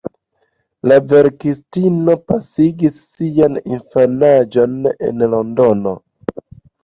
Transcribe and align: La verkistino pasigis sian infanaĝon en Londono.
La 0.91 0.95
verkistino 1.09 2.15
pasigis 2.31 2.97
sian 3.09 3.59
infanaĝon 3.75 4.79
en 5.11 5.21
Londono. 5.35 5.93